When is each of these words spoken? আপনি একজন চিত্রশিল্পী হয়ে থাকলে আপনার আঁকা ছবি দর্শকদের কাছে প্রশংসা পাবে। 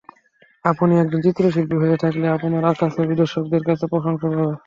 আপনি 0.65 0.93
একজন 0.97 1.19
চিত্রশিল্পী 1.25 1.75
হয়ে 1.79 2.01
থাকলে 2.03 2.25
আপনার 2.35 2.63
আঁকা 2.65 2.87
ছবি 2.95 3.13
দর্শকদের 3.21 3.63
কাছে 3.67 3.85
প্রশংসা 3.91 4.27
পাবে। 4.29 4.53